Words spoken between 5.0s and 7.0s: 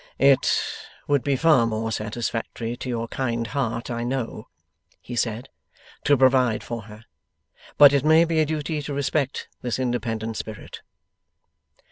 said, 'to provide for